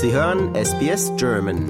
Sie 0.00 0.12
hören 0.12 0.54
SBS 0.54 1.10
German. 1.16 1.66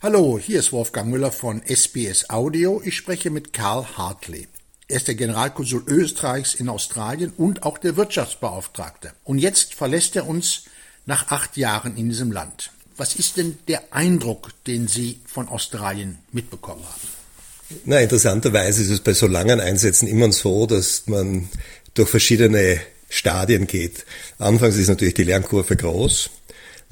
Hallo, 0.00 0.38
hier 0.38 0.58
ist 0.58 0.72
Wolfgang 0.72 1.10
Müller 1.10 1.30
von 1.30 1.60
SBS 1.66 2.30
Audio. 2.30 2.80
Ich 2.82 2.96
spreche 2.96 3.28
mit 3.28 3.52
Karl 3.52 3.84
Hartley. 3.98 4.48
Er 4.88 4.96
ist 4.96 5.06
der 5.06 5.14
Generalkonsul 5.14 5.84
Österreichs 5.86 6.54
in 6.54 6.70
Australien 6.70 7.30
und 7.36 7.64
auch 7.64 7.76
der 7.76 7.98
Wirtschaftsbeauftragte. 7.98 9.12
Und 9.22 9.38
jetzt 9.38 9.74
verlässt 9.74 10.16
er 10.16 10.26
uns 10.26 10.62
nach 11.04 11.28
acht 11.28 11.58
Jahren 11.58 11.94
in 11.98 12.08
diesem 12.08 12.32
Land. 12.32 12.70
Was 12.96 13.16
ist 13.16 13.36
denn 13.36 13.58
der 13.68 13.82
Eindruck, 13.90 14.48
den 14.66 14.88
Sie 14.88 15.20
von 15.26 15.48
Australien 15.48 16.20
mitbekommen 16.32 16.84
haben? 16.84 17.82
Na, 17.84 18.00
interessanterweise 18.00 18.82
ist 18.82 18.90
es 18.90 19.00
bei 19.00 19.12
so 19.12 19.26
langen 19.26 19.60
Einsätzen 19.60 20.08
immer 20.08 20.32
so, 20.32 20.64
dass 20.64 21.06
man 21.06 21.50
durch 21.92 22.08
verschiedene 22.08 22.80
Stadien 23.10 23.66
geht. 23.66 24.06
Anfangs 24.38 24.76
ist 24.76 24.88
natürlich 24.88 25.12
die 25.12 25.24
Lernkurve 25.24 25.76
groß. 25.76 26.30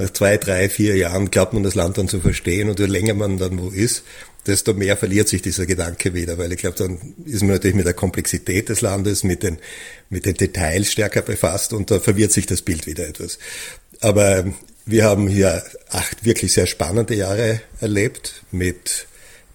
Nach 0.00 0.10
zwei, 0.10 0.38
drei, 0.38 0.70
vier 0.70 0.96
Jahren 0.96 1.30
glaubt 1.30 1.52
man 1.52 1.62
das 1.62 1.74
Land 1.74 1.98
dann 1.98 2.08
zu 2.08 2.20
verstehen 2.20 2.70
und 2.70 2.78
je 2.78 2.86
länger 2.86 3.12
man 3.12 3.36
dann 3.36 3.58
wo 3.58 3.68
ist, 3.68 4.02
desto 4.46 4.72
mehr 4.72 4.96
verliert 4.96 5.28
sich 5.28 5.42
dieser 5.42 5.66
Gedanke 5.66 6.14
wieder, 6.14 6.38
weil 6.38 6.50
ich 6.52 6.58
glaube, 6.58 6.78
dann 6.78 7.14
ist 7.26 7.42
man 7.42 7.50
natürlich 7.50 7.76
mit 7.76 7.84
der 7.84 7.92
Komplexität 7.92 8.70
des 8.70 8.80
Landes, 8.80 9.24
mit 9.24 9.42
den, 9.42 9.58
mit 10.08 10.24
den 10.24 10.34
Details 10.34 10.90
stärker 10.90 11.20
befasst 11.20 11.74
und 11.74 11.90
da 11.90 12.00
verwirrt 12.00 12.32
sich 12.32 12.46
das 12.46 12.62
Bild 12.62 12.86
wieder 12.86 13.06
etwas. 13.06 13.38
Aber 14.00 14.46
wir 14.86 15.04
haben 15.04 15.28
hier 15.28 15.62
acht 15.90 16.24
wirklich 16.24 16.54
sehr 16.54 16.66
spannende 16.66 17.14
Jahre 17.14 17.60
erlebt 17.80 18.42
mit 18.50 19.06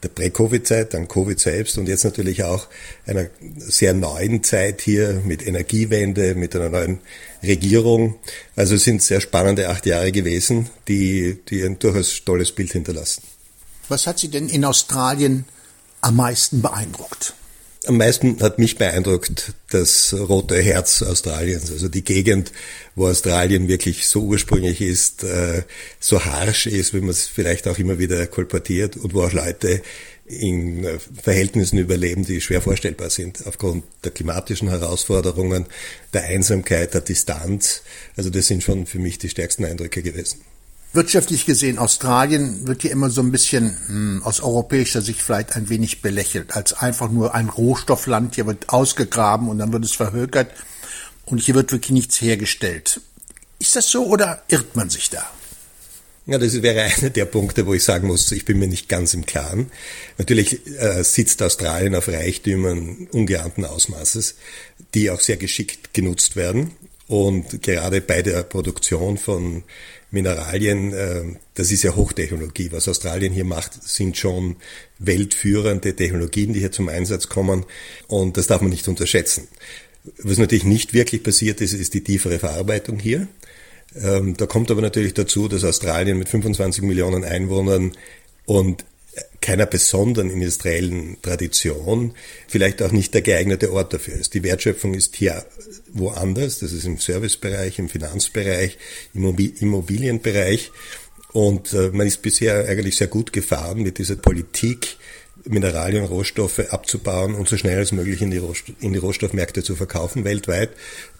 der 0.06 0.10
Prä-Covid-Zeit, 0.10 0.94
dann 0.94 1.08
Covid 1.08 1.40
selbst 1.40 1.78
und 1.78 1.88
jetzt 1.88 2.04
natürlich 2.04 2.44
auch 2.44 2.68
einer 3.06 3.28
sehr 3.58 3.94
neuen 3.94 4.44
Zeit 4.44 4.82
hier 4.82 5.22
mit 5.26 5.46
Energiewende, 5.46 6.36
mit 6.36 6.56
einer 6.56 6.70
neuen 6.70 7.00
Regierung. 7.44 8.16
Also 8.56 8.76
es 8.76 8.84
sind 8.84 9.02
sehr 9.02 9.20
spannende 9.20 9.70
acht 9.70 9.86
Jahre 9.86 10.12
gewesen, 10.12 10.70
die, 10.88 11.40
die 11.50 11.64
ein 11.64 11.80
durchaus 11.80 12.24
tolles 12.24 12.52
Bild 12.52 12.72
hinterlassen. 12.72 13.24
Was 13.90 14.08
hat 14.08 14.20
Sie 14.20 14.30
denn 14.30 14.50
in 14.50 14.64
Australien 14.64 15.46
am 16.02 16.16
meisten 16.16 16.62
beeindruckt? 16.62 17.34
Am 17.88 17.98
meisten 17.98 18.42
hat 18.42 18.58
mich 18.58 18.78
beeindruckt 18.78 19.54
das 19.70 20.14
rote 20.14 20.60
Herz 20.60 21.04
Australiens, 21.04 21.72
also 21.72 21.88
die 21.88 22.04
Gegend, 22.04 22.52
wo 22.96 23.08
Australien 23.08 23.68
wirklich 23.68 24.08
so 24.08 24.24
ursprünglich 24.24 24.82
ist, 24.82 25.24
äh, 25.24 25.64
so 26.00 26.26
harsch 26.26 26.66
ist, 26.66 26.94
wie 26.94 27.02
man 27.02 27.10
es 27.10 27.28
vielleicht 27.28 27.68
auch 27.68 27.78
immer 27.78 28.00
wieder 28.00 28.26
kolportiert 28.28 28.98
und 28.98 29.14
wo 29.14 29.22
auch 29.24 29.34
Leute 29.34 29.82
in 30.26 30.84
äh, 30.84 30.98
Verhältnissen 31.22 31.78
überleben, 31.78 32.26
die 32.26 32.42
schwer 32.42 32.62
vorstellbar 32.62 33.10
sind, 33.10 33.46
aufgrund 33.46 33.84
der 34.04 34.12
klimatischen 34.12 34.70
Herausforderungen, 34.70 35.68
der 36.14 36.24
Einsamkeit, 36.24 36.94
der 36.94 37.02
Distanz. 37.02 37.84
Also 38.18 38.30
das 38.30 38.48
sind 38.48 38.64
schon 38.64 38.88
für 38.88 39.00
mich 39.00 39.20
die 39.20 39.30
stärksten 39.30 39.66
Eindrücke 39.66 40.02
gewesen. 40.02 40.40
Wirtschaftlich 40.96 41.46
gesehen, 41.46 41.78
Australien 41.78 42.68
wird 42.68 42.82
hier 42.82 42.92
immer 42.92 43.10
so 43.10 43.22
ein 43.22 43.32
bisschen 43.32 43.78
hm, 43.88 44.24
aus 44.24 44.40
europäischer 44.40 45.02
Sicht 45.02 45.22
vielleicht 45.22 45.56
ein 45.56 45.70
wenig 45.70 46.02
belächelt, 46.02 46.56
als 46.56 46.74
einfach 46.74 47.12
nur 47.12 47.36
ein 47.36 47.50
Rohstoffland. 47.50 48.36
Hier 48.36 48.46
wird 48.46 48.70
ausgegraben 48.70 49.50
und 49.50 49.60
dann 49.60 49.74
wird 49.74 49.84
es 49.84 49.92
verhökert 49.92 50.52
und 51.26 51.40
hier 51.42 51.56
wird 51.56 51.72
wirklich 51.72 51.92
nichts 51.92 52.22
hergestellt. 52.22 53.02
Ist 53.60 53.76
das 53.76 53.90
so 53.90 54.06
oder 54.06 54.44
irrt 54.48 54.76
man 54.76 54.90
sich 54.90 55.10
da? 55.10 55.30
Ja, 56.28 56.38
das 56.38 56.62
wäre 56.62 56.82
einer 56.98 57.10
der 57.10 57.26
Punkte, 57.26 57.66
wo 57.66 57.74
ich 57.74 57.84
sagen 57.84 58.08
muss, 58.08 58.32
ich 58.32 58.46
bin 58.46 58.60
mir 58.60 58.68
nicht 58.68 58.90
ganz 58.90 59.14
im 59.14 59.26
Klaren. 59.26 59.72
Natürlich 60.18 60.66
äh, 60.80 61.04
sitzt 61.04 61.42
Australien 61.42 61.96
auf 61.96 62.08
Reichtümern 62.08 63.08
ungeahnten 63.12 63.66
Ausmaßes, 63.66 64.36
die 64.94 65.12
auch 65.12 65.20
sehr 65.20 65.38
geschickt 65.38 65.94
genutzt 65.94 66.36
werden. 66.36 66.72
Und 67.08 67.62
gerade 67.62 68.02
bei 68.02 68.22
der 68.22 68.44
Produktion 68.44 69.18
von 69.18 69.64
Mineralien, 70.12 70.94
äh, 70.94 71.24
das 71.54 71.72
ist 71.72 71.84
ja 71.84 71.96
Hochtechnologie. 71.96 72.72
Was 72.72 72.88
Australien 72.88 73.34
hier 73.34 73.46
macht, 73.46 73.74
sind 73.84 74.18
schon 74.18 74.56
weltführende 74.98 75.96
Technologien, 75.96 76.54
die 76.54 76.62
hier 76.62 76.72
zum 76.72 76.90
Einsatz 76.90 77.30
kommen. 77.30 77.66
Und 78.08 78.38
das 78.38 78.48
darf 78.48 78.62
man 78.62 78.72
nicht 78.72 78.88
unterschätzen. 78.88 79.48
Was 80.20 80.38
natürlich 80.38 80.64
nicht 80.64 80.94
wirklich 80.94 81.24
passiert 81.24 81.62
ist, 81.62 81.74
ist 81.74 81.94
die 81.94 82.04
tiefere 82.04 82.40
Verarbeitung 82.40 83.00
hier. 83.00 83.28
Ähm, 83.96 84.36
da 84.38 84.46
kommt 84.46 84.72
aber 84.72 84.82
natürlich 84.82 85.14
dazu, 85.14 85.48
dass 85.48 85.64
Australien 85.64 86.18
mit 86.18 86.30
25 86.30 86.84
Millionen 86.84 87.24
Einwohnern 87.24 87.94
und 88.46 88.84
keiner 89.46 89.68
besonderen 89.68 90.32
industriellen 90.32 91.18
Tradition 91.22 92.16
vielleicht 92.48 92.82
auch 92.82 92.92
nicht 92.92 93.14
der 93.14 93.22
geeignete 93.22 93.72
Ort 93.72 93.94
dafür 93.94 94.16
ist. 94.16 94.34
Die 94.34 94.42
Wertschöpfung 94.42 94.96
ist 94.96 95.16
hier 95.16 95.46
woanders, 95.94 96.60
das 96.60 96.74
ist 96.74 96.86
im 96.86 96.98
Servicebereich, 96.98 97.78
im 97.78 97.88
Finanzbereich, 97.88 98.80
im 99.14 99.24
Immobilienbereich 99.60 100.72
und 101.32 101.74
äh, 101.74 101.92
man 101.94 102.08
ist 102.08 102.24
bisher 102.24 102.68
eigentlich 102.68 102.98
sehr 102.98 103.06
gut 103.06 103.34
gefahren 103.34 103.84
mit 103.84 104.00
dieser 104.00 104.16
Politik, 104.16 104.98
Mineralien, 105.44 106.06
Rohstoffe 106.06 106.72
abzubauen 106.72 107.36
und 107.36 107.48
so 107.48 107.56
schnell 107.56 107.78
als 107.78 107.92
möglich 107.92 108.24
in 108.24 108.32
die, 108.32 108.42
in 108.80 108.94
die 108.94 109.00
Rohstoffmärkte 109.00 109.62
zu 109.62 109.76
verkaufen 109.76 110.24
weltweit, 110.24 110.72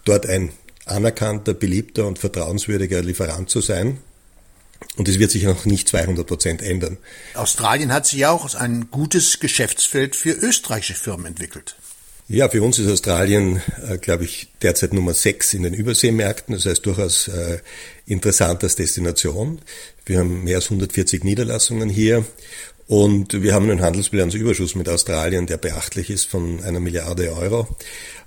dort 0.04 0.26
ein 0.26 0.50
anerkannter, 0.84 1.54
beliebter 1.54 2.08
und 2.08 2.18
vertrauenswürdiger 2.18 3.02
Lieferant 3.02 3.50
zu 3.50 3.60
sein. 3.60 3.98
Und 4.96 5.08
es 5.08 5.18
wird 5.18 5.30
sich 5.30 5.44
noch 5.44 5.64
nicht 5.64 5.88
200 5.88 6.26
Prozent 6.26 6.62
ändern. 6.62 6.98
Australien 7.34 7.92
hat 7.92 8.06
sich 8.06 8.20
ja 8.20 8.30
auch 8.30 8.44
als 8.44 8.54
ein 8.54 8.88
gutes 8.90 9.40
Geschäftsfeld 9.40 10.16
für 10.16 10.30
österreichische 10.30 10.94
Firmen 10.94 11.26
entwickelt. 11.26 11.76
Ja, 12.28 12.48
für 12.48 12.62
uns 12.62 12.78
ist 12.80 12.90
Australien, 12.90 13.62
äh, 13.88 13.98
glaube 13.98 14.24
ich, 14.24 14.48
derzeit 14.60 14.92
Nummer 14.92 15.14
sechs 15.14 15.54
in 15.54 15.62
den 15.62 15.74
Überseemärkten. 15.74 16.54
Das 16.54 16.66
heißt 16.66 16.84
durchaus 16.84 17.28
äh, 17.28 17.58
interessant 18.06 18.64
als 18.64 18.74
Destination. 18.74 19.60
Wir 20.04 20.18
haben 20.18 20.42
mehr 20.42 20.56
als 20.56 20.66
140 20.66 21.22
Niederlassungen 21.22 21.88
hier 21.88 22.24
und 22.88 23.42
wir 23.42 23.54
haben 23.54 23.70
einen 23.70 23.80
Handelsbilanzüberschuss 23.80 24.74
mit 24.74 24.88
Australien, 24.88 25.46
der 25.46 25.56
beachtlich 25.56 26.10
ist 26.10 26.24
von 26.24 26.62
einer 26.64 26.80
Milliarde 26.80 27.32
Euro. 27.32 27.68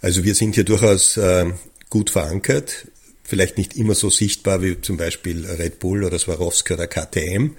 Also 0.02 0.24
wir 0.24 0.36
sind 0.36 0.56
hier 0.56 0.66
durchaus 0.66 1.18
äh, 1.18 1.52
gut 1.90 2.10
verankert 2.10 2.88
vielleicht 3.30 3.58
nicht 3.58 3.78
immer 3.78 3.96
so 3.96 4.10
sichtbar 4.10 4.62
wie 4.62 4.82
zum 4.82 4.98
Beispiel 4.98 5.46
Red 5.46 5.80
Bull 5.80 6.04
oder 6.04 6.20
Swarovski 6.20 6.74
oder 6.74 6.88
KTM, 6.88 7.52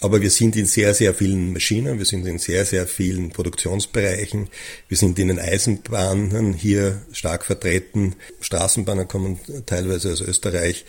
aber 0.00 0.20
wir 0.20 0.30
sind 0.30 0.56
in 0.56 0.66
sehr, 0.66 0.92
sehr 0.92 1.14
vielen 1.14 1.52
Maschinen, 1.52 1.98
wir 1.98 2.04
sind 2.04 2.26
in 2.26 2.38
sehr, 2.38 2.64
sehr 2.64 2.86
vielen 2.86 3.30
Produktionsbereichen, 3.30 4.48
wir 4.88 4.96
sind 4.96 5.18
in 5.18 5.28
den 5.28 5.38
Eisenbahnen 5.38 6.52
hier 6.52 7.00
stark 7.12 7.46
vertreten, 7.46 8.14
Straßenbahnen 8.40 9.08
kommen 9.08 9.38
teilweise 9.64 10.12
aus 10.12 10.20
Österreich. 10.20 10.84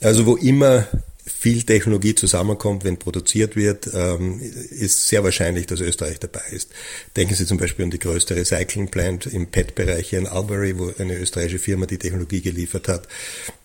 Also 0.00 0.26
wo 0.26 0.36
immer 0.36 0.86
viel 1.26 1.62
Technologie 1.62 2.14
zusammenkommt, 2.14 2.84
wenn 2.84 2.98
produziert 2.98 3.56
wird, 3.56 3.88
ähm, 3.94 4.40
ist 4.40 5.08
sehr 5.08 5.24
wahrscheinlich, 5.24 5.66
dass 5.66 5.80
Österreich 5.80 6.20
dabei 6.20 6.42
ist. 6.50 6.70
Denken 7.16 7.34
Sie 7.34 7.46
zum 7.46 7.58
Beispiel 7.58 7.84
an 7.84 7.90
die 7.90 7.98
größte 7.98 8.36
Recycling 8.36 8.88
Plant 8.88 9.26
im 9.26 9.46
PET-Bereich 9.46 10.12
in 10.12 10.26
Albury, 10.26 10.78
wo 10.78 10.92
eine 10.98 11.16
österreichische 11.16 11.58
Firma 11.58 11.86
die 11.86 11.98
Technologie 11.98 12.42
geliefert 12.42 12.88
hat. 12.88 13.08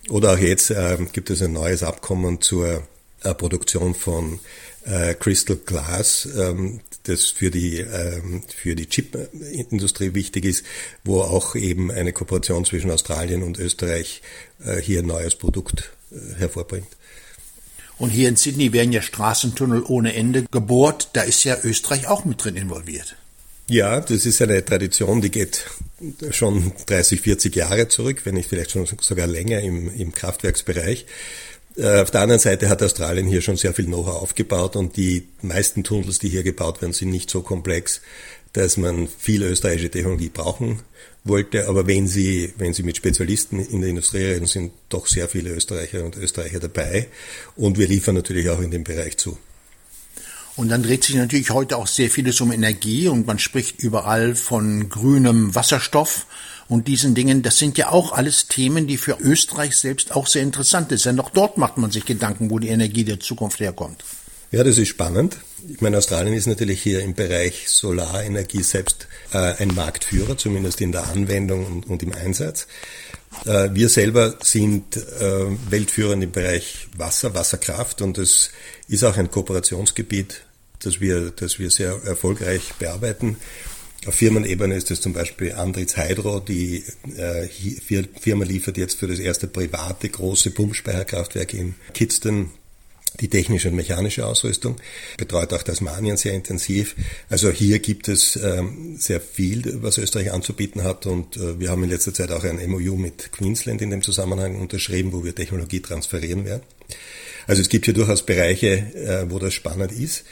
Oder 0.09 0.33
auch 0.33 0.37
jetzt 0.37 0.71
ähm, 0.71 1.09
gibt 1.11 1.29
es 1.29 1.41
ein 1.41 1.53
neues 1.53 1.83
Abkommen 1.83 2.41
zur 2.41 2.87
äh, 3.23 3.33
Produktion 3.33 3.93
von 3.93 4.39
äh, 4.85 5.13
Crystal 5.15 5.57
Glass, 5.57 6.27
ähm, 6.37 6.79
das 7.03 7.25
für 7.25 7.49
die, 7.49 7.83
für 8.55 8.75
die 8.75 8.87
Chip-Industrie 8.87 10.13
wichtig 10.13 10.45
ist, 10.45 10.63
wo 11.03 11.21
auch 11.21 11.55
eben 11.55 11.91
eine 11.91 12.13
Kooperation 12.13 12.65
zwischen 12.65 12.91
Australien 12.91 13.41
und 13.41 13.57
Österreich 13.57 14.21
äh, 14.63 14.77
hier 14.77 14.99
ein 14.99 15.07
neues 15.07 15.35
Produkt 15.35 15.91
hervorbringt. 16.37 16.87
Und 17.99 18.09
hier 18.09 18.29
in 18.29 18.37
Sydney 18.37 18.73
werden 18.73 18.93
ja 18.93 19.01
Straßentunnel 19.01 19.83
ohne 19.83 20.15
Ende 20.15 20.45
gebohrt. 20.49 21.09
Da 21.13 21.21
ist 21.21 21.43
ja 21.43 21.57
Österreich 21.63 22.07
auch 22.07 22.25
mit 22.25 22.43
drin 22.43 22.55
involviert. 22.55 23.15
Ja, 23.67 23.99
das 23.99 24.25
ist 24.25 24.41
eine 24.41 24.65
Tradition, 24.65 25.21
die 25.21 25.29
geht 25.29 25.65
schon 26.31 26.71
30, 26.87 27.21
40 27.21 27.55
Jahre 27.55 27.87
zurück, 27.87 28.21
wenn 28.23 28.33
nicht 28.33 28.49
vielleicht 28.49 28.71
schon 28.71 28.87
sogar 29.01 29.27
länger 29.27 29.59
im, 29.59 29.93
im 29.93 30.11
Kraftwerksbereich. 30.11 31.05
Äh, 31.79 32.01
auf 32.01 32.11
der 32.11 32.21
anderen 32.21 32.39
Seite 32.41 32.67
hat 32.67 32.83
Australien 32.83 33.25
hier 33.25 33.41
schon 33.41 33.55
sehr 33.55 33.73
viel 33.73 33.85
Know-how 33.85 34.21
aufgebaut 34.21 34.75
und 34.75 34.97
die 34.97 35.27
meisten 35.41 35.83
Tunnels, 35.83 36.19
die 36.19 36.27
hier 36.27 36.43
gebaut 36.43 36.81
werden, 36.81 36.91
sind 36.91 37.09
nicht 37.09 37.29
so 37.29 37.41
komplex, 37.41 38.01
dass 38.51 38.75
man 38.75 39.07
viel 39.07 39.43
österreichische 39.43 39.89
Technologie 39.89 40.29
brauchen 40.29 40.81
wollte. 41.23 41.67
Aber 41.69 41.87
wenn 41.87 42.07
Sie, 42.07 42.53
wenn 42.57 42.73
Sie 42.73 42.83
mit 42.83 42.97
Spezialisten 42.97 43.59
in 43.59 43.79
der 43.79 43.91
Industrie 43.91 44.25
reden, 44.25 44.45
sind 44.45 44.73
doch 44.89 45.07
sehr 45.07 45.29
viele 45.29 45.51
Österreicher 45.51 46.03
und 46.03 46.17
Österreicher 46.17 46.59
dabei. 46.59 47.07
Und 47.55 47.77
wir 47.77 47.87
liefern 47.87 48.15
natürlich 48.15 48.49
auch 48.49 48.59
in 48.59 48.71
dem 48.71 48.83
Bereich 48.83 49.17
zu. 49.17 49.37
Und 50.57 50.67
dann 50.67 50.83
dreht 50.83 51.05
sich 51.05 51.15
natürlich 51.15 51.51
heute 51.51 51.77
auch 51.77 51.87
sehr 51.87 52.09
vieles 52.09 52.41
um 52.41 52.51
Energie 52.51 53.07
und 53.07 53.25
man 53.25 53.39
spricht 53.39 53.79
überall 53.79 54.35
von 54.35 54.89
grünem 54.89 55.55
Wasserstoff 55.55 56.25
und 56.69 56.87
diesen 56.87 57.15
Dingen. 57.15 57.41
Das 57.41 57.57
sind 57.57 57.77
ja 57.77 57.91
auch 57.91 58.13
alles 58.13 58.47
Themen, 58.47 58.87
die 58.87 58.97
für 58.97 59.17
Österreich 59.19 59.75
selbst 59.75 60.15
auch 60.15 60.27
sehr 60.27 60.43
interessant 60.43 60.89
sind. 60.89 61.03
Denn 61.03 61.19
auch 61.19 61.31
dort 61.31 61.57
macht 61.57 61.77
man 61.77 61.91
sich 61.91 62.05
Gedanken, 62.05 62.49
wo 62.49 62.59
die 62.59 62.69
Energie 62.69 63.03
der 63.03 63.19
Zukunft 63.19 63.59
herkommt. 63.59 64.05
Ja, 64.51 64.63
das 64.63 64.77
ist 64.77 64.87
spannend. 64.87 65.37
Ich 65.67 65.81
meine, 65.81 65.97
Australien 65.97 66.33
ist 66.33 66.47
natürlich 66.47 66.81
hier 66.81 67.01
im 67.01 67.13
Bereich 67.13 67.69
Solarenergie 67.69 68.63
selbst 68.63 69.07
äh, 69.31 69.37
ein 69.37 69.75
Marktführer, 69.75 70.37
zumindest 70.37 70.81
in 70.81 70.91
der 70.91 71.07
Anwendung 71.09 71.65
und, 71.65 71.87
und 71.87 72.01
im 72.01 72.13
Einsatz. 72.13 72.65
Äh, 73.45 73.69
wir 73.73 73.89
selber 73.89 74.37
sind 74.41 74.97
äh, 74.97 75.45
weltführend 75.69 76.23
im 76.23 76.31
Bereich 76.31 76.87
Wasser, 76.97 77.35
Wasserkraft 77.35 78.01
und 78.01 78.17
es 78.17 78.49
ist 78.87 79.03
auch 79.03 79.17
ein 79.17 79.29
Kooperationsgebiet, 79.29 80.41
das 80.79 80.99
wir, 80.99 81.29
das 81.29 81.59
wir 81.59 81.69
sehr 81.69 82.01
erfolgreich 82.05 82.73
bearbeiten. 82.79 83.37
Auf 84.05 84.15
Firmenebene 84.15 84.75
ist 84.75 84.91
es 84.91 85.01
zum 85.01 85.13
Beispiel 85.13 85.53
Andritz 85.53 85.97
Hydro, 85.97 86.39
die 86.39 86.83
äh, 87.17 87.47
Firma 88.19 88.45
liefert 88.45 88.77
jetzt 88.77 88.97
für 88.97 89.07
das 89.07 89.19
erste 89.19 89.47
private 89.47 90.07
große 90.07 90.51
Pumpspeicherkraftwerk 90.51 91.53
in 91.53 91.75
Kitzden 91.93 92.51
die 93.19 93.27
technische 93.27 93.69
und 93.69 93.75
mechanische 93.75 94.25
Ausrüstung, 94.25 94.77
betreut 95.17 95.51
auch 95.53 95.63
Tasmanien 95.63 96.17
sehr 96.17 96.33
intensiv. 96.33 96.95
Also 97.29 97.49
hier 97.49 97.79
gibt 97.79 98.07
es 98.07 98.35
ähm, 98.37 98.97
sehr 98.97 99.19
viel, 99.19 99.81
was 99.81 99.97
Österreich 99.97 100.31
anzubieten 100.31 100.83
hat 100.83 101.05
und 101.05 101.37
äh, 101.37 101.59
wir 101.59 101.69
haben 101.69 101.83
in 101.83 101.89
letzter 101.89 102.13
Zeit 102.13 102.31
auch 102.31 102.43
ein 102.43 102.59
MOU 102.69 102.95
mit 102.95 103.31
Queensland 103.31 103.81
in 103.81 103.89
dem 103.89 104.01
Zusammenhang 104.01 104.55
unterschrieben, 104.55 105.11
wo 105.11 105.23
wir 105.23 105.35
Technologie 105.35 105.81
transferieren 105.81 106.45
werden. 106.45 106.63
Also 107.47 107.61
es 107.61 107.69
gibt 107.69 107.85
hier 107.85 107.93
durchaus 107.93 108.25
Bereiche, 108.25 108.67
äh, 108.93 109.29
wo 109.29 109.39
das 109.39 109.53
spannend 109.53 109.91
ist. 109.91 110.23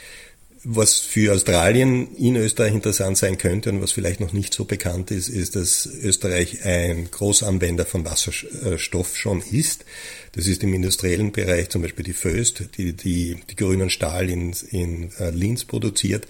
Was 0.64 0.98
für 0.98 1.34
Australien 1.34 2.16
in 2.16 2.34
Österreich 2.34 2.74
interessant 2.74 3.16
sein 3.16 3.38
könnte 3.38 3.70
und 3.70 3.80
was 3.80 3.92
vielleicht 3.92 4.18
noch 4.18 4.32
nicht 4.32 4.52
so 4.52 4.64
bekannt 4.64 5.12
ist, 5.12 5.28
ist, 5.28 5.54
dass 5.54 5.86
Österreich 5.86 6.64
ein 6.64 7.08
Großanwender 7.10 7.86
von 7.86 8.04
Wasserstoff 8.04 9.16
schon 9.16 9.40
ist. 9.52 9.84
Das 10.32 10.46
ist 10.46 10.62
im 10.64 10.74
industriellen 10.74 11.30
Bereich 11.30 11.68
zum 11.68 11.82
Beispiel 11.82 12.04
die 12.04 12.12
Föst, 12.12 12.64
die 12.76 12.92
die, 12.92 13.36
die 13.48 13.56
grünen 13.56 13.88
Stahl 13.88 14.28
in, 14.28 14.52
in 14.70 15.10
äh, 15.20 15.30
Linz 15.30 15.64
produziert. 15.64 16.26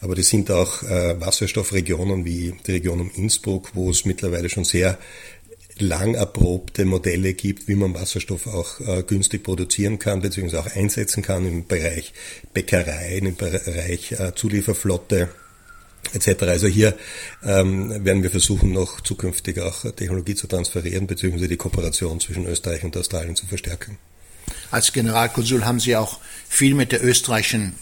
Aber 0.00 0.16
das 0.16 0.28
sind 0.28 0.50
auch 0.50 0.82
äh, 0.82 1.20
Wasserstoffregionen 1.20 2.24
wie 2.24 2.54
die 2.66 2.72
Region 2.72 3.00
um 3.00 3.10
Innsbruck, 3.14 3.70
wo 3.74 3.90
es 3.90 4.04
mittlerweile 4.04 4.50
schon 4.50 4.64
sehr 4.64 4.98
lang 5.82 6.14
erprobte 6.14 6.84
Modelle 6.84 7.34
gibt, 7.34 7.68
wie 7.68 7.74
man 7.74 7.94
Wasserstoff 7.94 8.46
auch 8.46 8.80
äh, 8.80 9.02
günstig 9.02 9.42
produzieren 9.42 9.98
kann, 9.98 10.20
beziehungsweise 10.20 10.62
auch 10.62 10.76
einsetzen 10.76 11.22
kann 11.22 11.46
im 11.46 11.66
Bereich 11.66 12.12
Bäckerei, 12.54 13.18
im 13.18 13.36
Bereich 13.36 14.12
äh, 14.12 14.34
Zulieferflotte 14.34 15.28
etc. 16.12 16.42
Also 16.42 16.66
hier 16.66 16.96
ähm, 17.44 18.04
werden 18.04 18.22
wir 18.22 18.30
versuchen, 18.30 18.72
noch 18.72 19.00
zukünftig 19.00 19.60
auch 19.60 19.82
Technologie 19.92 20.34
zu 20.34 20.46
transferieren, 20.46 21.06
beziehungsweise 21.06 21.48
die 21.48 21.56
Kooperation 21.56 22.20
zwischen 22.20 22.46
Österreich 22.46 22.84
und 22.84 22.96
Australien 22.96 23.36
zu 23.36 23.46
verstärken. 23.46 23.98
Als 24.70 24.92
Generalkonsul 24.92 25.64
haben 25.64 25.80
Sie 25.80 25.96
auch 25.96 26.18
viel 26.48 26.74
mit 26.74 26.92
der 26.92 27.04
österreichischen 27.04 27.74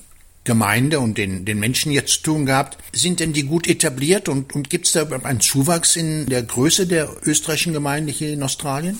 Gemeinde 0.46 1.00
und 1.00 1.18
den, 1.18 1.44
den 1.44 1.58
Menschen 1.58 1.92
jetzt 1.92 2.14
zu 2.14 2.22
tun 2.22 2.46
gehabt. 2.46 2.78
Sind 2.94 3.20
denn 3.20 3.34
die 3.34 3.42
gut 3.42 3.68
etabliert 3.68 4.30
und, 4.30 4.54
und 4.54 4.70
gibt 4.70 4.86
es 4.86 4.92
da 4.92 5.06
einen 5.06 5.40
Zuwachs 5.40 5.96
in 5.96 6.26
der 6.26 6.42
Größe 6.42 6.86
der 6.86 7.10
österreichischen 7.26 7.74
Gemeinde 7.74 8.12
hier 8.12 8.32
in 8.32 8.42
Australien? 8.42 8.98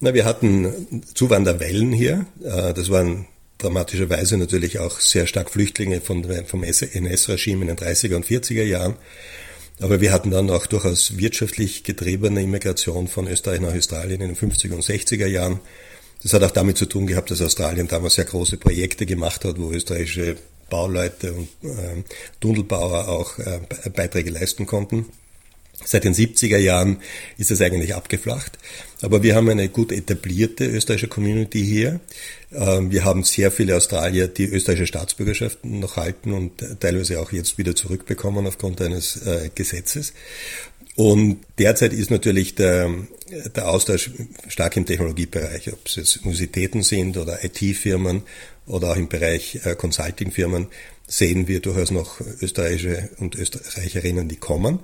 Na, 0.00 0.12
wir 0.12 0.24
hatten 0.24 1.02
Zuwanderwellen 1.14 1.92
hier. 1.92 2.26
Äh, 2.42 2.74
das 2.74 2.90
waren 2.90 3.26
dramatischerweise 3.58 4.36
natürlich 4.36 4.78
auch 4.78 5.00
sehr 5.00 5.26
stark 5.26 5.50
Flüchtlinge 5.50 6.00
von, 6.00 6.24
vom 6.46 6.64
NS-Regime 6.64 7.62
in 7.62 7.68
den 7.68 7.76
30er 7.76 8.16
und 8.16 8.26
40er 8.26 8.64
Jahren. 8.64 8.96
Aber 9.80 10.00
wir 10.00 10.12
hatten 10.12 10.30
dann 10.30 10.50
auch 10.50 10.66
durchaus 10.66 11.18
wirtschaftlich 11.18 11.84
getriebene 11.84 12.42
Immigration 12.42 13.08
von 13.08 13.28
Österreich 13.28 13.60
nach 13.60 13.74
Australien 13.74 14.22
in 14.22 14.34
den 14.34 14.36
50er 14.36 14.72
und 14.72 14.82
60er 14.82 15.26
Jahren. 15.26 15.60
Das 16.22 16.32
hat 16.32 16.42
auch 16.42 16.50
damit 16.50 16.78
zu 16.78 16.86
tun 16.86 17.06
gehabt, 17.06 17.30
dass 17.30 17.42
Australien 17.42 17.88
damals 17.88 18.14
sehr 18.14 18.24
große 18.24 18.56
Projekte 18.56 19.06
gemacht 19.06 19.44
hat, 19.44 19.58
wo 19.58 19.70
österreichische 19.70 20.36
Bauleute 20.68 21.32
und 21.32 21.48
äh, 21.62 22.02
Tunnelbauer 22.40 23.08
auch 23.08 23.38
äh, 23.38 23.60
Beiträge 23.90 24.30
leisten 24.30 24.66
konnten. 24.66 25.06
Seit 25.84 26.04
den 26.04 26.14
70er 26.14 26.56
Jahren 26.56 26.98
ist 27.36 27.50
es 27.50 27.60
eigentlich 27.60 27.94
abgeflacht. 27.94 28.58
Aber 29.02 29.22
wir 29.22 29.34
haben 29.36 29.48
eine 29.50 29.68
gut 29.68 29.92
etablierte 29.92 30.64
österreichische 30.64 31.08
Community 31.08 31.64
hier. 31.64 32.00
Ähm, 32.50 32.90
wir 32.90 33.04
haben 33.04 33.22
sehr 33.24 33.52
viele 33.52 33.76
Australier, 33.76 34.26
die 34.26 34.46
österreichische 34.46 34.86
Staatsbürgerschaft 34.86 35.64
noch 35.64 35.96
halten 35.96 36.32
und 36.32 36.64
teilweise 36.80 37.20
auch 37.20 37.30
jetzt 37.30 37.58
wieder 37.58 37.76
zurückbekommen 37.76 38.46
aufgrund 38.46 38.80
eines 38.80 39.16
äh, 39.26 39.50
Gesetzes. 39.54 40.14
Und 40.96 41.40
derzeit 41.58 41.92
ist 41.92 42.10
natürlich 42.10 42.54
der, 42.54 42.90
der 43.54 43.68
Austausch 43.68 44.10
stark 44.48 44.76
im 44.78 44.86
Technologiebereich, 44.86 45.72
ob 45.72 45.86
es 45.86 45.96
jetzt 45.96 46.16
Universitäten 46.18 46.82
sind 46.82 47.18
oder 47.18 47.44
IT-Firmen 47.44 48.22
oder 48.66 48.92
auch 48.92 48.96
im 48.96 49.08
Bereich 49.08 49.60
äh, 49.64 49.74
Consulting-Firmen, 49.76 50.68
sehen 51.06 51.48
wir 51.48 51.60
durchaus 51.60 51.90
noch 51.90 52.20
österreichische 52.40 53.10
und 53.18 53.36
Österreicherinnen, 53.36 54.28
die 54.28 54.36
kommen. 54.36 54.80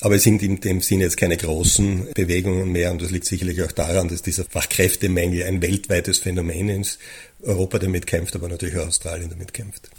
Aber 0.00 0.16
es 0.16 0.22
sind 0.22 0.42
in 0.42 0.58
dem 0.60 0.80
Sinne 0.80 1.04
jetzt 1.04 1.18
keine 1.18 1.36
großen 1.36 2.08
Bewegungen 2.14 2.72
mehr 2.72 2.90
und 2.90 3.02
das 3.02 3.10
liegt 3.10 3.26
sicherlich 3.26 3.62
auch 3.62 3.72
daran, 3.72 4.08
dass 4.08 4.22
dieser 4.22 4.44
Fachkräftemangel 4.44 5.44
ein 5.44 5.60
weltweites 5.60 6.18
Phänomen 6.18 6.70
ist. 6.70 6.98
Europa 7.42 7.78
damit 7.78 8.06
kämpft, 8.06 8.34
aber 8.34 8.48
natürlich 8.48 8.78
auch 8.78 8.86
Australien 8.86 9.28
damit 9.28 9.52
kämpft. 9.52 9.90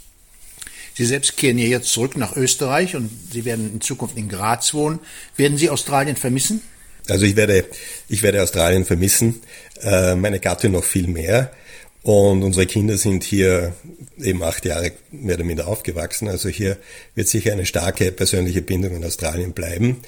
Sie 0.94 1.04
selbst 1.04 1.36
kehren 1.36 1.58
ja 1.58 1.66
jetzt 1.66 1.88
zurück 1.88 2.16
nach 2.16 2.36
Österreich 2.36 2.94
und 2.94 3.10
Sie 3.32 3.44
werden 3.44 3.72
in 3.72 3.80
Zukunft 3.80 4.16
in 4.16 4.28
Graz 4.28 4.74
wohnen. 4.74 5.00
Werden 5.36 5.58
Sie 5.58 5.68
Australien 5.68 6.16
vermissen? 6.16 6.62
Also 7.08 7.26
ich 7.26 7.36
werde, 7.36 7.64
ich 8.08 8.22
werde 8.22 8.42
Australien 8.42 8.84
vermissen, 8.84 9.42
äh, 9.82 10.14
meine 10.14 10.40
Gattin 10.40 10.72
noch 10.72 10.84
viel 10.84 11.08
mehr. 11.08 11.50
Und 12.02 12.42
unsere 12.42 12.66
Kinder 12.66 12.96
sind 12.98 13.24
hier 13.24 13.74
eben 14.18 14.42
acht 14.42 14.64
Jahre 14.66 14.92
mehr 15.10 15.36
oder 15.36 15.44
minder 15.44 15.68
aufgewachsen. 15.68 16.28
Also 16.28 16.48
hier 16.48 16.76
wird 17.14 17.28
sicher 17.28 17.52
eine 17.52 17.66
starke 17.66 18.12
persönliche 18.12 18.62
Bindung 18.62 18.94
in 18.94 19.04
Australien 19.04 19.52
bleiben. 19.52 20.02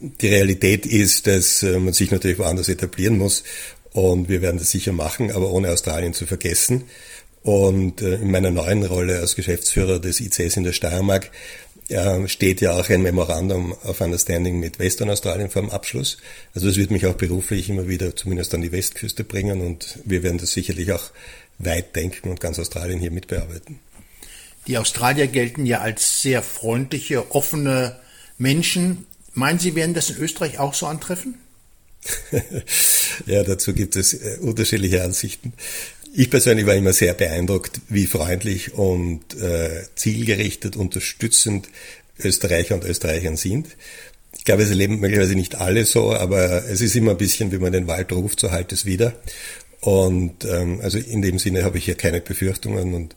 Die 0.00 0.28
Realität 0.28 0.86
ist, 0.86 1.26
dass 1.26 1.62
äh, 1.62 1.78
man 1.78 1.92
sich 1.92 2.10
natürlich 2.10 2.38
woanders 2.38 2.68
etablieren 2.68 3.16
muss. 3.16 3.44
Und 3.92 4.28
wir 4.28 4.42
werden 4.42 4.58
das 4.58 4.70
sicher 4.70 4.92
machen, 4.92 5.30
aber 5.30 5.50
ohne 5.52 5.70
Australien 5.70 6.12
zu 6.12 6.26
vergessen. 6.26 6.84
Und 7.46 8.02
äh, 8.02 8.16
in 8.16 8.32
meiner 8.32 8.50
neuen 8.50 8.84
Rolle 8.84 9.20
als 9.20 9.36
Geschäftsführer 9.36 10.00
des 10.00 10.20
ICS 10.20 10.56
in 10.56 10.64
der 10.64 10.72
Steiermark 10.72 11.30
steht 12.26 12.60
ja 12.60 12.72
auch 12.72 12.90
ein 12.90 13.02
Memorandum 13.02 13.72
of 13.84 14.00
Understanding 14.00 14.58
mit 14.58 14.80
Western 14.80 15.08
Australien 15.08 15.50
vor 15.50 15.62
dem 15.62 15.70
Abschluss. 15.70 16.18
Also 16.52 16.68
es 16.68 16.76
wird 16.76 16.90
mich 16.90 17.06
auch 17.06 17.14
beruflich 17.14 17.68
immer 17.68 17.86
wieder 17.86 18.16
zumindest 18.16 18.52
an 18.54 18.62
die 18.62 18.72
Westküste 18.72 19.22
bringen 19.22 19.60
und 19.60 20.00
wir 20.04 20.24
werden 20.24 20.38
das 20.38 20.50
sicherlich 20.50 20.90
auch 20.90 21.12
weit 21.58 21.94
denken 21.94 22.30
und 22.30 22.40
ganz 22.40 22.58
Australien 22.58 22.98
hier 22.98 23.12
mitbearbeiten. 23.12 23.78
Die 24.66 24.76
Australier 24.78 25.28
gelten 25.28 25.64
ja 25.64 25.78
als 25.78 26.22
sehr 26.22 26.42
freundliche, 26.42 27.32
offene 27.32 27.94
Menschen. 28.38 29.06
Meinen 29.34 29.60
Sie, 29.60 29.76
werden 29.76 29.94
das 29.94 30.10
in 30.10 30.16
Österreich 30.16 30.58
auch 30.58 30.74
so 30.74 30.86
antreffen? 30.86 31.36
ja, 33.26 33.42
dazu 33.42 33.72
gibt 33.74 33.96
es 33.96 34.14
äh, 34.14 34.38
unterschiedliche 34.40 35.04
Ansichten. 35.04 35.52
Ich 36.18 36.30
persönlich 36.30 36.64
war 36.64 36.74
immer 36.74 36.94
sehr 36.94 37.12
beeindruckt, 37.12 37.82
wie 37.90 38.06
freundlich 38.06 38.72
und 38.72 39.38
äh, 39.38 39.82
zielgerichtet, 39.96 40.74
unterstützend 40.74 41.68
Österreicher 42.18 42.74
und 42.74 42.84
Österreicher 42.84 43.36
sind. 43.36 43.66
Ich 44.38 44.46
glaube, 44.46 44.62
es 44.62 44.70
erleben 44.70 44.98
möglicherweise 44.98 45.34
nicht 45.34 45.56
alle 45.56 45.84
so, 45.84 46.14
aber 46.14 46.64
es 46.70 46.80
ist 46.80 46.96
immer 46.96 47.10
ein 47.10 47.18
bisschen, 47.18 47.52
wie 47.52 47.58
man 47.58 47.70
den 47.70 47.86
Wald 47.86 48.12
ruft, 48.12 48.40
so 48.40 48.50
halt 48.50 48.72
es 48.72 48.86
wieder. 48.86 49.12
Und 49.80 50.46
ähm, 50.46 50.80
also 50.82 50.96
in 50.96 51.20
dem 51.20 51.38
Sinne 51.38 51.64
habe 51.64 51.76
ich 51.76 51.84
hier 51.84 51.96
keine 51.96 52.22
Befürchtungen. 52.22 52.94
Und 52.94 53.14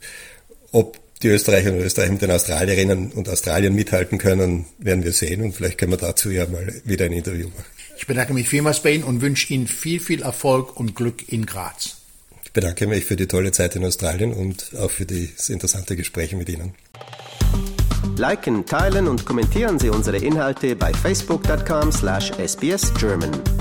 ob 0.70 0.98
die 1.22 1.28
Österreicher 1.28 1.72
und 1.72 1.80
Österreicher 1.80 2.12
mit 2.12 2.20
den 2.20 2.32
Australierinnen 2.32 3.12
und 3.12 3.30
Australien 3.30 3.74
mithalten 3.74 4.18
können, 4.18 4.66
werden 4.76 5.04
wir 5.04 5.14
sehen. 5.14 5.40
Und 5.40 5.52
vielleicht 5.54 5.78
können 5.78 5.92
wir 5.92 5.96
dazu 5.96 6.30
ja 6.30 6.46
mal 6.46 6.70
wieder 6.84 7.06
ein 7.06 7.12
Interview 7.12 7.48
machen. 7.48 7.64
Ich 7.96 8.06
bedanke 8.06 8.34
mich 8.34 8.46
vielmals 8.46 8.82
bei 8.82 8.90
Ihnen 8.90 9.04
und 9.04 9.22
wünsche 9.22 9.54
Ihnen 9.54 9.68
viel, 9.68 10.00
viel 10.00 10.20
Erfolg 10.20 10.78
und 10.78 10.94
Glück 10.94 11.32
in 11.32 11.46
Graz. 11.46 11.99
Ich 12.50 12.54
bedanke 12.54 12.88
mich 12.88 13.04
für 13.04 13.14
die 13.14 13.28
tolle 13.28 13.52
Zeit 13.52 13.76
in 13.76 13.84
Australien 13.84 14.32
und 14.32 14.72
auch 14.76 14.90
für 14.90 15.06
das 15.06 15.50
interessante 15.50 15.94
Gespräch 15.94 16.34
mit 16.34 16.48
Ihnen. 16.48 16.74
Liken, 18.16 18.66
teilen 18.66 19.06
und 19.06 19.24
kommentieren 19.24 19.78
Sie 19.78 19.88
unsere 19.88 20.16
Inhalte 20.16 20.74
bei 20.74 20.92
facebook.com/sbsgerman. 20.92 23.59